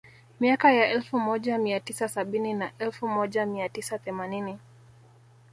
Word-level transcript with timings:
Miaka 0.39 0.71
ya 0.73 0.87
elfu 0.89 1.19
moja 1.19 1.57
mia 1.57 1.79
tisa 1.79 2.07
sabini 2.09 2.53
na 2.53 2.71
elfu 2.79 3.07
moja 3.07 3.45
mia 3.45 3.69
tisa 3.69 3.99
themanini 3.99 4.59